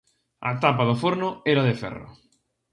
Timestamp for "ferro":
1.81-2.09